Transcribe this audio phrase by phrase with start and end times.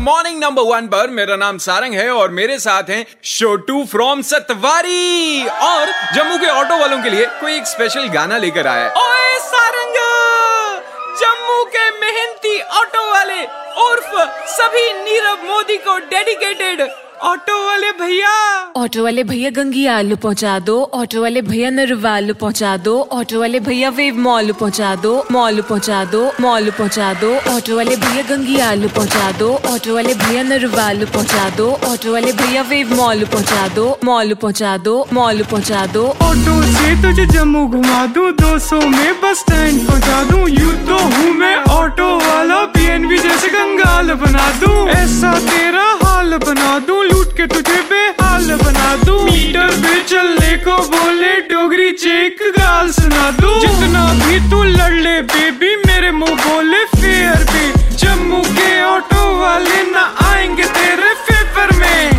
[0.00, 5.46] Morning number one पर मेरा नाम सारंग है और मेरे साथ हैं शोटू फ्रॉम सतवारी।
[5.46, 9.38] और जम्मू के ऑटो वालों के लिए कोई एक स्पेशल गाना लेकर आया है। ओए
[9.38, 9.96] सारंग!
[11.20, 13.42] जम्मू के मेहनती ऑटो वाले
[13.82, 14.14] उर्फ़
[14.50, 16.82] सभी नीरव मोदी को डेडिकेटेड
[17.24, 18.30] ऑटो वाले भैया।
[18.76, 23.60] ऑटो वाले भैया गंगिया आलू पहुँचा दो ऑटो वाले भैया नरवालू पहुँचा दो ऑटो वाले
[23.60, 28.68] भैया वेव मॉल पहुँचा दो मॉल पहुँचा दो मॉल पहुँचा दो ऑटो वाले भैया गंगिया
[28.70, 33.66] आलू पहुँचा दो ऑटो वाले भैया नरवालू पहुँचा दो ऑटो वाले भैया वेव मॉल पहुँचा
[33.74, 39.20] दो मॉल पहुँचा दो मॉल पहुँचा दो। ऑटो से तुझे जम्मू घुमा दूँ 200 में
[39.20, 41.54] बस स्टैंड पहुँचा दूँ यू तो हूँ मैं
[47.38, 53.54] के तुझे बेहाल बना दूँ। मीटर पे चलने को बोले डोगरी चेक गाल सुना दूँ।
[53.60, 57.62] जितना भी तू लड़ ले बेबी मेरे मुँह बोले फेयर पे
[57.96, 62.10] जम्मू के ऑटो वाले ना आएँगे तेरे फेवर में।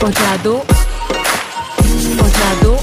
[0.00, 0.56] पहुँचा दो।
[2.20, 2.74] पहुँचा दो।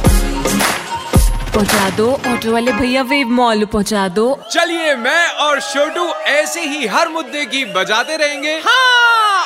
[1.53, 6.87] पहुँचा दो। ऑटो वाले भैया वेव मॉल पहुँचा दो। चलिए मैं और छोटू ऐसे ही
[6.87, 8.98] हर मुद्दे की बजाते रहेंगे। हाँ।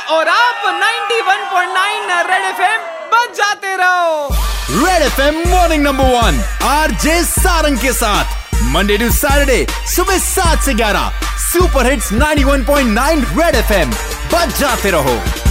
[0.10, 2.80] और आप 91.9 रेड एफएम
[3.38, 4.30] जाते रहो।
[4.86, 8.26] Red FM morning number one, RJ Sarang के साथ।
[8.64, 13.92] मंडे टू सैटरडे, सुबह सात से ग्यारह सुपर हिट्स 91.9 रेड एफएम।
[14.50, 15.43] जाते रहो।